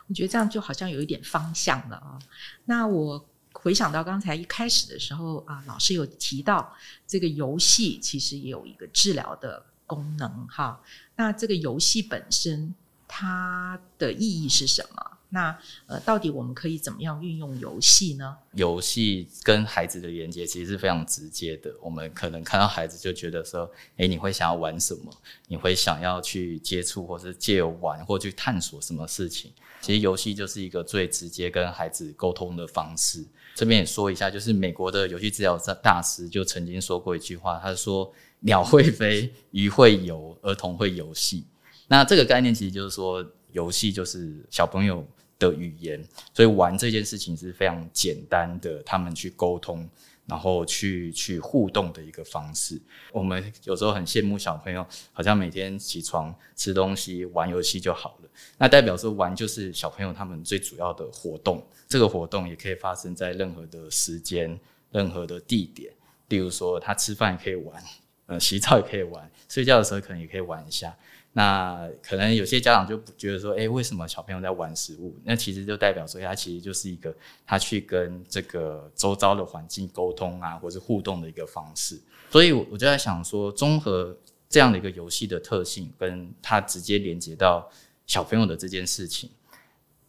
[0.07, 2.19] 我觉得这样就好像有一点方向了啊。
[2.65, 3.29] 那我。
[3.61, 6.73] 回想到刚才一开始的时候啊，老师有提到
[7.07, 10.81] 这个游戏其实也有一个治疗的功能哈。
[11.17, 12.75] 那这个游戏本身
[13.07, 15.08] 它的意义是什么？
[15.31, 18.35] 那呃，到底我们可以怎么样运用游戏呢？
[18.55, 21.71] 游戏跟孩子的连接其实是非常直接的。
[21.83, 25.13] 我们可能看到孩子就觉得说，哎，你会想要玩什么？
[25.47, 29.53] 你会想要去接触，或是借玩或去探索什么事情？
[29.83, 33.23] 其实游戏就是一个最直接跟孩子沟通的方式。
[33.55, 38.11] 这边也说一下，就是美国的游戏治疗大师就曾经说过一句话，他说
[38.41, 41.45] ：“鸟会飞，鱼会游，儿童会游戏。”
[41.87, 45.07] 那这个概念其实就是说，游戏就是小朋友。
[45.39, 46.03] 的语言，
[46.35, 49.89] 所以玩这件事情是非常简单的，他们去沟通，
[50.27, 52.81] 然后去去互动的一个方式。
[53.13, 58.31] 我们有时候很羡慕小朋友，好像每天起床吃东西、玩游戏就好了。
[58.59, 61.65] 那代表说玩就是小朋友他们最主要的活动。
[61.89, 64.59] 这个活动也可以发生在任何的时间、
[64.91, 65.93] 任何的地点。
[66.29, 67.83] 例如说，他吃饭也可以玩，
[68.27, 70.95] 呃，洗澡也可以玩，睡觉的时候可能也可以玩一下。
[71.39, 75.15] 那可能有些家长就不觉得说，哎，为什么小朋友在玩食物？
[75.23, 77.15] 那其实就代表说，他其实就是一个
[77.47, 81.97] 他去跟这个周遭的环境沟通啊，或是互动的一个方式。
[82.29, 87.71] 所以我我就在想说，综合这样的一个游戏的特性，跟它直接连接到
[88.05, 89.31] 小朋友的这件事情，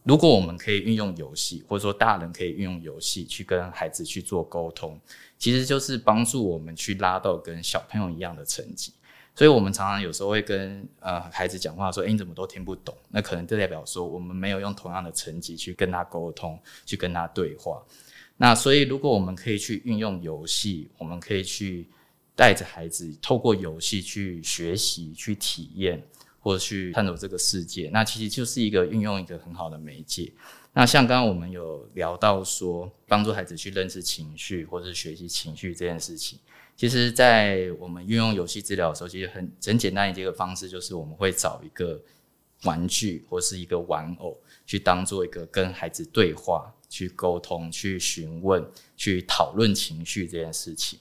[0.02, 5.00] 如果我们可以运用游戏，或者说大人可以运用游戏去跟孩子去做沟通，
[5.38, 8.92] 其实就是帮助我们去拉到跟小朋友一样的成绩。
[9.40, 17.82] 所以，我们常常有时候会跟呃孩子讲话说：“哎，你怎么都听不懂？”那可能就代表说，我们没有用同样的层级去跟他沟通，去跟他对话。
[18.36, 21.88] 那所以，如果我们可以去运用游戏，我们可以去
[22.36, 26.06] 带着孩子透过游戏去学习、去体验，
[26.40, 30.30] 或者去探索这个世界，那其实就是一个运用一个很好的媒介。
[30.74, 36.38] 那像刚刚我们有聊到说，帮助孩子去认识情绪，或者是学习情绪这件事情。
[36.80, 42.00] 其实，在我们运用游戏治疗的时候，其实很很简单的一个方式，就是我们会找一个
[42.62, 48.66] 玩具或是一个玩偶，去当做一个跟孩子对话、去沟通、去询问、
[48.96, 50.98] 去讨论情绪这件事情。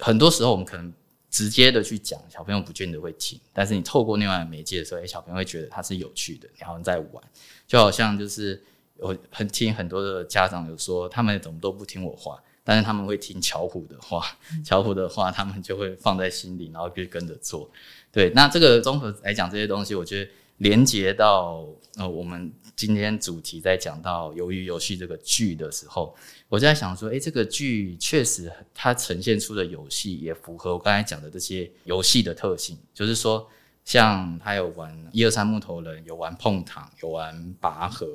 [0.00, 0.92] 很多时候，我们可能
[1.30, 7.24] 直接的去讲，小朋友不见得会听；但是你透过另外的媒介的时候，哎，小朋友会觉得它是有趣的，然后在玩，
[7.66, 8.62] 就好像就是
[8.98, 12.38] 我很听很多的家长有说，他们怎么都不听我话。
[12.68, 14.26] 但是他们会听巧虎的话，
[14.64, 17.70] 巧虎的话他们就会放在心里，然后就跟着做。
[18.10, 21.64] 对，那这个综合来讲这些东西，我觉得连接到
[21.96, 26.12] 呃我们今天主题在讲到鱿鱼游戏这个剧的时候，
[26.48, 33.48] 我就在想说，哎，这个剧确实它呈现出的游戏也符合我刚才讲的这些游戏的特性，就是说，
[33.84, 38.06] 像他有玩一二三木头人，有玩碰糖，有玩拔河、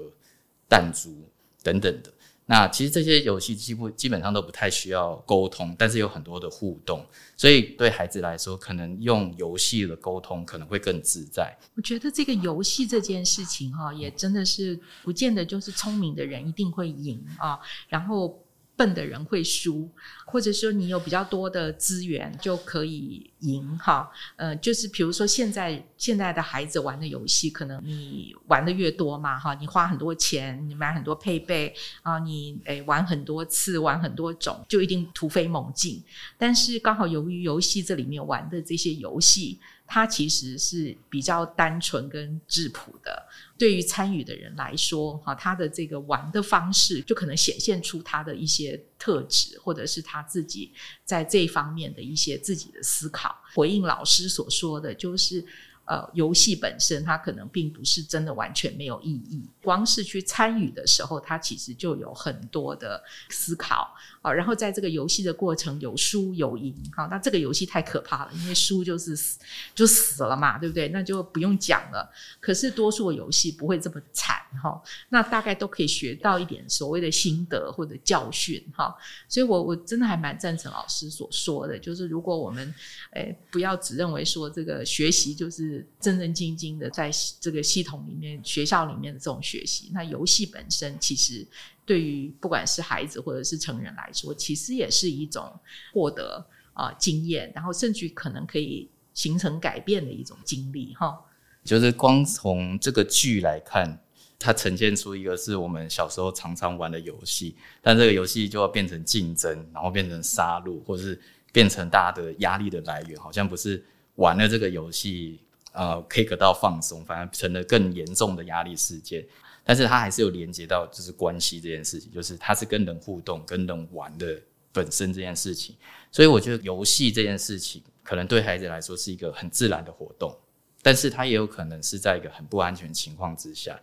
[0.68, 1.16] 弹珠
[1.64, 2.12] 等等的。
[2.52, 7.06] 那其实这些游戏几乎基本上都不太需要沟通，但是有很多的互动，
[7.38, 11.58] 所以对孩子来说，可能用游戏的沟通可能会更自在。
[11.76, 18.38] 我觉得这个游戏这件事情哈，也真的是不见得就是聪明的人一定会赢啊，然后。
[18.82, 19.88] 笨的人会输，
[20.26, 24.10] 或者说你有比较多的资源就可以赢哈。
[24.38, 36.04] 呃，就是比如说现在现在的孩子玩的游戏，可能你玩的越多嘛哈，你花很多钱，你买很多配备啊，你诶玩很多次，玩很多种，就一定突飞猛进。
[36.40, 39.60] 但是刚好由于游戏这里面玩的这些游戏。
[39.94, 43.28] 它其实是比较单纯跟质朴的，
[43.58, 50.72] 对于参与的人来说，哈，他的这个玩的方式就可能显现出他的一些特质，或者是他自己
[51.04, 53.36] 在这方面的一些自己的思考。
[53.54, 55.46] 回应老师所说的就是。
[55.86, 64.32] 呃，游戏本身它可能并不是真的完全没有意义，光是去参与的时候，它其实就有很多的思考啊。
[64.32, 69.40] 然后在这个游戏的过程有输有赢，好，那这个游戏太可怕了，因为输就是死
[69.76, 70.88] 就死了嘛，对不对？
[70.90, 72.10] 那就不用讲了。
[72.40, 78.96] 可是多数游戏不会这么惨哈，那大概都可以学到一点所谓的心得或者教训哈。
[79.28, 82.74] 所以我我真的还蛮赞成老师所说的，就是如果我们
[83.14, 85.88] 诶不要只认为说这个学习就是。
[86.00, 91.46] 正正经经的在这个系统里面、学校里面的这种学习，那游戏本身其实
[91.86, 95.52] 对于不管是孩子或者是成人来说，其实也是一种
[95.94, 101.20] 获得啊经验，然后甚至可能可以形成改变的一种经历哈。
[101.64, 104.00] 就是光从这个剧来看，
[104.40, 111.20] 它呈现出一个是我们小时候常常玩的游戏，但这个游戏就要变成竞争，然后变成杀戮，或是
[111.52, 113.84] 变成大家的压力的来源，好像不是
[114.16, 115.40] 玩了这个游戏。
[115.74, 119.26] 呃，可以得到放松，反而成了更严重的压力事件。
[119.72, 124.38] 但是它还是有连接到就是关系这件事情，就是它是跟人互动、跟人玩的
[124.74, 125.74] 本身这件事情。
[126.12, 130.38] 所以我觉得游戏这件事情，可能对孩子来说是一个很自然的活动，
[130.82, 133.80] 但是他也有可能是在一个很不安全情况之下，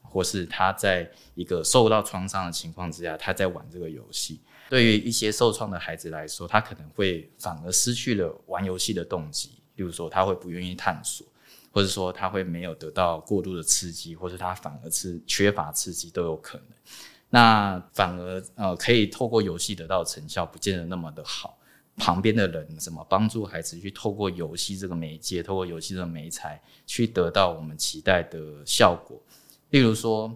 [0.00, 4.38] 或是他在一个受到创伤的情况之下，他在玩这个游戏。
[4.70, 11.26] 对于一些受创的孩子来说，他可能会反而失去了玩游戏的动机，例如说他会不愿意探索，
[11.72, 16.66] 或者说他会没有得到过度的刺激，或者他反而是缺乏刺激都有可能。
[17.30, 21.58] 那反而呃可以透过游戏得到成效，不见得那么的好。
[21.98, 29.20] 旁边的人怎么帮助孩子去透过游戏这个媒介，透过游戏这个媒材去得到我们期待的效果？
[29.68, 30.34] 例如说，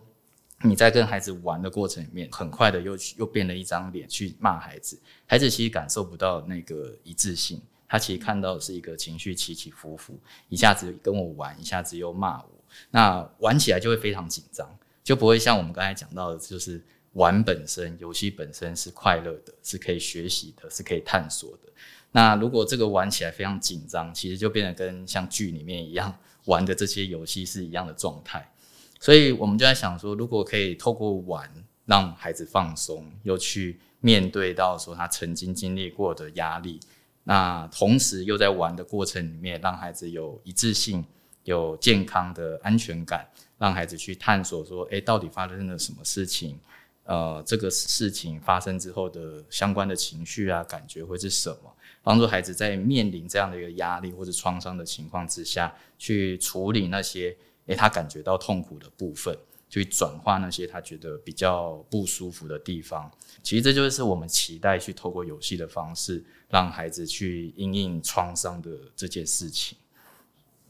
[0.63, 10.19] 你在跟孩子玩的过程里面，很快的又又变了一张脸去骂孩子，孩子其实感受不到那个一致性，他其实看到的是一个情绪起起伏伏，
[10.49, 12.51] 一下子跟我玩，一下子又骂我，
[12.91, 14.69] 那玩起来就会非常紧张。
[15.05, 21.73] 就不会像我们刚才讲到的，就是玩本身，游戏本身是快乐的，是可以学习的，是可以探索的。
[22.11, 26.13] 那如果这个玩起来非常紧张，其实就变得跟像剧里面一样
[26.47, 28.53] 玩的这些游戏是一样的状态。
[28.99, 31.49] 所以我们就在想说，如果可以透过玩
[31.85, 36.81] 让孩子放松，又去面对到说他曾经经历过的压力，
[37.29, 41.05] 那同时又在玩的过程里面让孩子有一致性、
[41.43, 43.29] 有健康的安全感。
[43.59, 46.59] 让孩子去探索说，诶，到底发生了什么事情？
[47.05, 51.75] 呃，这个事情发生之后的相关的情绪啊、感觉会是什么？
[52.03, 59.35] 帮助孩子在面临这样的一个压力或者创伤的情况之下去处理那些，诶，他感觉到痛苦的部分，
[59.71, 63.11] 去转化那些他觉得比较不舒服的地方。
[63.43, 69.77] 其实这就是我们期待去透过游戏的方式，让孩子去应应创伤的这件事情。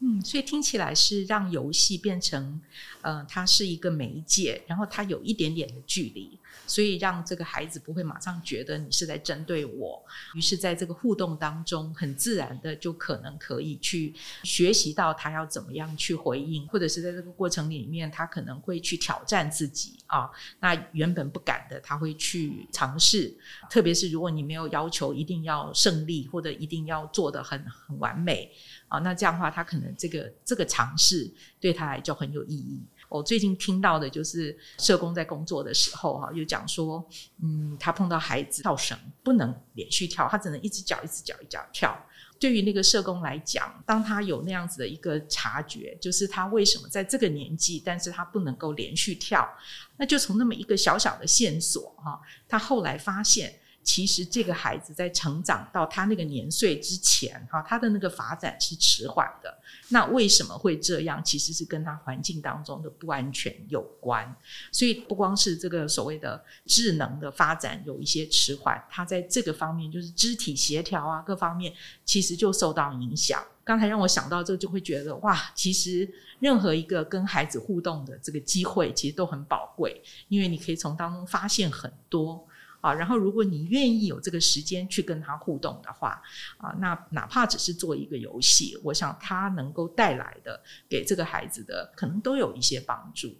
[0.00, 2.60] 嗯，所以听起来是让游戏变成，
[3.00, 20.30] 呃，它是一个媒介，然后它有一点点的距离，所以让这个孩子不会马上觉得你是在针对我，于是在这个互动当中，很自然的就可能可以去学习到他要怎么样去回应，或者是在这个过程里面，他可能会去挑战自己啊，
[20.60, 23.34] 那原本不敢的，他会去尝试，
[23.70, 28.52] 特别是如果你没有要求一定要胜利，或者一定要做的很很完美。
[28.88, 31.28] 啊，那这样的话，他可能这个这个尝试
[31.60, 32.84] 对他来就很有意义。
[33.08, 37.04] 我最近听到的就是社工在工作的时候，哈，有讲说，
[37.42, 41.96] 嗯，他碰到孩子跳绳不能连续跳，他只能一只脚一只脚一脚跳。
[42.38, 49.48] 对于那个社工来讲，当他有那样子的一个察觉，就是他为什么在这个年纪，但是他不能够连续跳，
[49.96, 53.52] 那就从那么一个小小的线索，哈，他后来发现。
[53.86, 59.58] 其实这个孩子在成长到他那个年岁之前，哈，他的那个发展是迟缓的。
[59.90, 61.22] 那为什么会这样？
[61.24, 64.34] 其实是跟他环境当中的不安全有关。
[64.72, 71.72] 所以不光是这个所谓的智能的发展有一些迟缓，他在这个方面就是肢体协调啊，各方面
[72.04, 73.40] 其实就受到影响。
[73.62, 82.44] 刚才让我想到这个，就会觉得哇，其实任何一个跟孩子互动的这个机会，其实都很宝贵，因为你可以从当中发现很多。
[82.80, 86.22] 啊，然后如果你愿意有这个时间去跟他互动的话，
[86.58, 93.34] 啊，那哪怕只是做一个游戏，我想他能够带来的给这个孩子的，可能都有一些帮助。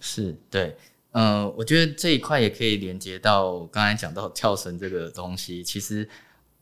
[0.00, 0.76] 是对，
[1.12, 6.08] 嗯，我觉得这一块也可以连接到刚才讲到跳绳这个东西，其实。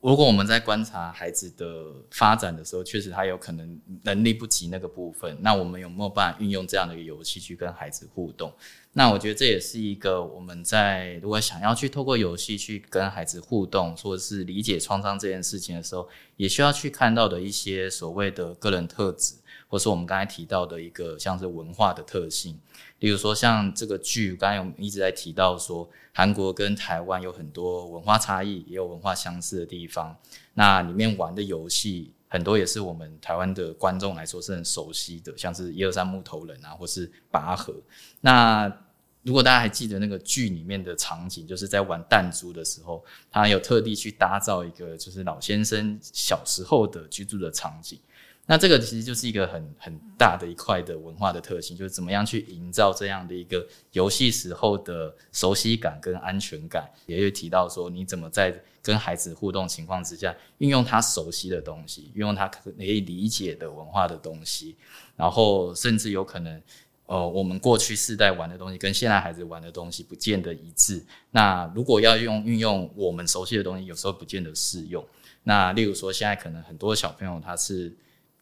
[0.02, 8.52] 如果我们在观察孩子的发展的时候，确实他有可能能力不及那个部分，那我们有没有办法运用这样的一个游戏去跟孩子互动？
[8.94, 19.36] 那我觉得这也是一个我们在如果想要去透过游戏去跟孩子互动，或者是理解创伤这件事情的时候，也需要去看到的一些所谓的个人特质。
[19.72, 22.60] 或是我们刚才提到的一个像是文化的特性，
[22.98, 30.14] 例如说像这个剧，刚才我们一直在提到说，韩国跟台湾有很多文化差异，也有文化相似的地方。
[30.52, 37.74] 那里面玩的游戏很多也是我们台湾的观众来说是很熟悉的，像是一二三木头人啊，或是拔河。
[38.20, 38.70] 那
[39.22, 47.98] 如果大家还记得那个剧里面的场景，就是在玩弹珠的时候，他有特地去打造一个就是老先生小时候的居住的场景。
[48.46, 56.90] 那这个其实就是一个很很大的一块的文化的特性，就是怎么样去营造这样的一个游戏时候的熟悉感跟安全感。
[57.06, 64.76] 也有提到说，你怎么在跟孩子互动情况之下，运用他熟悉的东西，运用他可以理解的文化的东西，
[65.14, 66.60] 然后甚至有可能，
[67.06, 71.02] 呃，我们过去世代玩的东西跟现在孩子玩的东西不见得一致。
[71.30, 75.06] 那如果要用运用我们熟悉的东西，有时候不见得适用。
[75.44, 77.96] 那例如说，现在可能很多小朋友他是。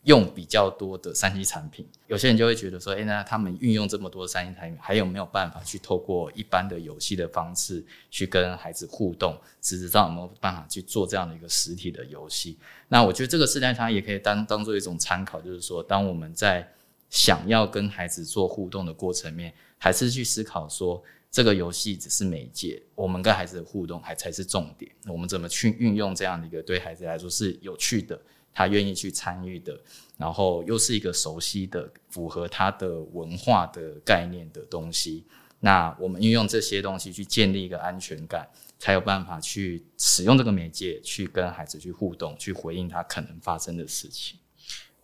[0.05, 9.38] 用比较多的三 C 产品，有些人就会觉得说，哎，那他们运用这么多三 C 产品，还有没有办法去透过一般的游戏的方式去跟孩子互动？
[9.61, 12.57] 实质上有没有办法去做这样的一个实体的游戏？
[12.88, 16.66] 那我觉得这个时代它也可以当当做一种参考，就是说，当我们在
[17.11, 24.90] 想要跟孩子做互动的过程面，还是去思考说，这个游戏只是媒介，我们跟孩子的互动还才是重点。
[25.07, 28.18] 我们怎么去运用这样的一个对孩子来说是有趣的？
[28.53, 29.80] 他愿意去参与的，
[30.16, 35.24] 然后又是一个熟悉的、符合他的文化的概念的东西。
[35.61, 38.48] 那我们运用这些东西去建立一个安全感，
[38.78, 44.38] 才有办法去使用这个媒介去跟孩子去互动，去回应他可能发生的事情。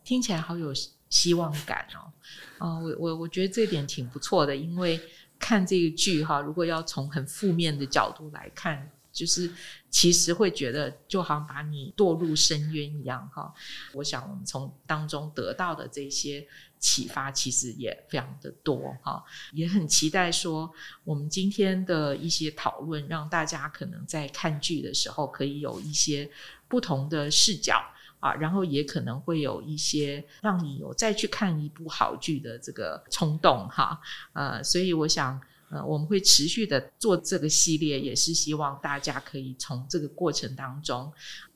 [0.02, 0.72] 听起来好有
[1.10, 2.12] 希望感哦！
[2.58, 4.98] 啊，我我我觉得这点挺不错的，因为
[5.38, 8.90] 看这个剧哈，如果要从很负面的角度来看。
[9.16, 9.50] 就是
[9.88, 13.50] 其实会觉得就好像把你堕入深渊一样哈，
[13.94, 16.46] 我想我们从当中得到的这些
[16.78, 20.70] 启发其实也非常的多哈，也很期待说
[21.02, 26.30] 我们今天的一些讨论，让大家可能在看剧的时候可以有一些
[26.68, 27.82] 不同的视角
[28.20, 33.98] 啊，然后也可能会有一些让你有再去看一部好剧的这个冲动哈，
[34.34, 35.40] 呃，所以我想。
[35.70, 41.12] 呃，我们会持续的做这个系列，也是希望大家可以从这个过程当中，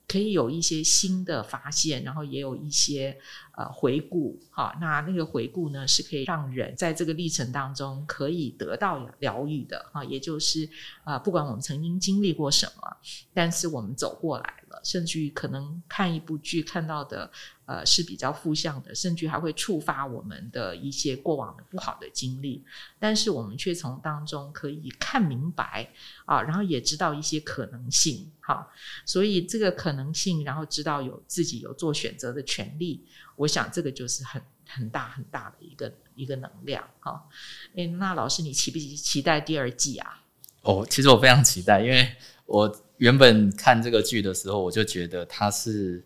[0.09, 3.17] 可以有一些新的发现，然后也有一些
[3.57, 4.39] 呃回顾。
[4.51, 9.85] 哈，那那个回顾呢，是可以让人在这个历程当中可以得到疗愈的。
[9.93, 10.69] 哈，也就是
[11.05, 12.97] 啊，不管我们曾经经历过什么，
[13.33, 17.31] 但是我们走过来了，甚至于可能看一部剧看到的。
[17.67, 22.65] 呃，是比较负向的，甚至还会触发我们的一些过往的不好的经历，
[22.99, 25.89] 但是我们却从当中可以看明白
[26.25, 28.69] 啊，然后也知道一些可能性，哈，
[29.07, 33.07] 所以这个可能性，然后知道有自己有做选择的权利，
[33.41, 37.27] 我想这个就是很很大很大的一个一个能量，哈。
[37.75, 40.23] 诶，那老师，你期不期待第二季啊？
[40.63, 42.15] 哦，其实我非常期待，因为
[42.45, 46.05] 我原本看这个剧的时候，我就觉得它是。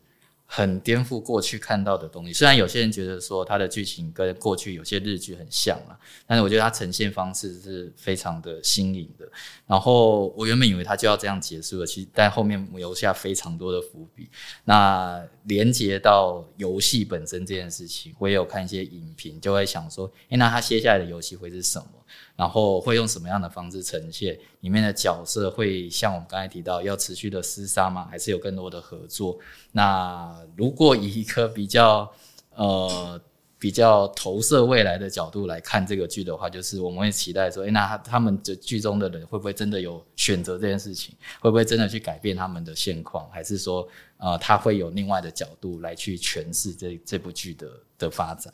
[0.57, 2.33] 很颠覆过去看到的东西。
[2.33, 5.99] 虽然有些人觉得说它的剧情跟过去有些日剧很像了，
[6.29, 9.29] 但是我觉得它呈现方式是非常的新颖的。
[9.67, 14.29] 然后我原本以为它就要这样结束了，其实但后面留下非常多的伏笔。
[14.65, 21.89] 那连接到游戏本身这件事情，我也有看一些影评，就会想说：诶，那它接下来的游戏会是什么？
[22.37, 24.39] 然后会用什么样的方式呈现？
[24.61, 28.09] 里面的角色会像我们刚才提到，要持续的厮杀吗？
[28.11, 29.39] 还是有更多的合作？
[29.73, 32.11] 那如果以一个比较
[32.55, 33.21] 呃
[33.59, 41.15] 比较投射未来的角度来看这个剧的话，就是我们会期待说，诶，那他们的剧中的人会不会真的有选择这件事情？
[41.41, 43.27] 会不会真的去改变他们的现况？
[43.31, 43.89] 还是说，
[44.19, 48.53] 呃，他会有另外的角度来去诠释这这部剧的的发展？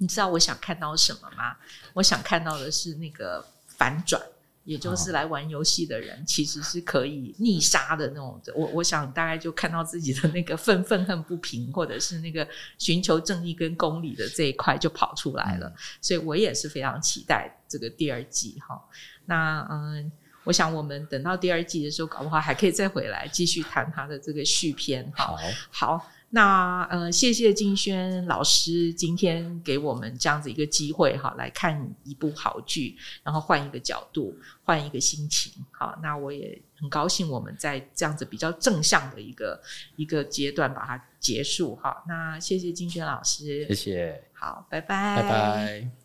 [0.00, 1.54] 你知道我想看到什么吗？
[1.92, 4.18] 我想看到的是那个反转，
[4.64, 8.40] 也就是来玩游戏的人其实是可以逆杀的那种。
[8.54, 12.48] 我我想大概就看到自己的那个愤愤恨不平，或者是那个
[12.78, 15.70] 寻求正义跟公理的这一块就跑出来了。
[16.00, 18.82] 所以我也是非常期待这个第二季哈。
[19.26, 20.10] 那嗯，
[20.44, 25.36] 我想我们等到第二季的时候，搞不好还可以再回来继续谈他的这个续篇哈。
[25.70, 26.10] 好。
[26.32, 35.52] 那呃，谢谢金轩老师今天给我们这样子一个机会哈，来看一部好剧，然后换一个角度，换一个心情。
[35.72, 39.60] 好，那我也很高兴我们在这样子比较正向的一个
[39.96, 41.74] 一个阶段把它结束。
[41.74, 45.99] 哈，那谢谢金轩老师，谢谢，好，拜拜，拜拜。